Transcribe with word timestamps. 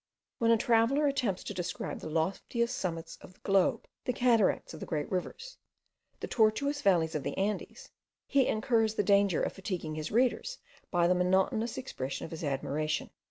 When 0.39 0.49
a 0.49 0.57
traveller 0.57 1.05
attempts 1.05 1.43
to 1.43 1.53
describe 1.53 1.99
the 1.99 2.09
loftiest 2.09 2.75
summits 2.75 3.17
of 3.21 3.33
the 3.33 3.39
globe, 3.41 3.85
the 4.05 4.13
cataracts 4.13 4.73
of 4.73 4.79
the 4.79 4.87
great 4.87 5.07
rivers, 5.11 5.59
the 6.21 6.27
tortuous 6.27 6.81
valleys 6.81 7.13
of 7.13 7.21
the 7.21 7.37
Andes, 7.37 7.87
he 8.25 8.47
incurs 8.47 8.95
the 8.95 9.03
danger 9.03 9.43
of 9.43 9.53
fatiguing 9.53 9.93
his 9.93 10.11
readers 10.11 10.57
by 10.89 11.05
the 11.07 11.13
monotonous 11.13 11.77
expression 11.77 12.25
of 12.25 12.31
his 12.31 12.43
admiration. 12.43 13.11